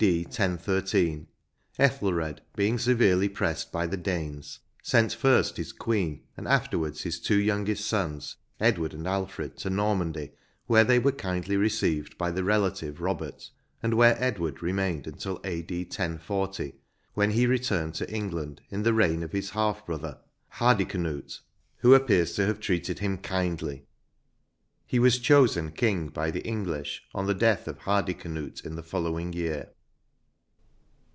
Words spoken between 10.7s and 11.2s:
they were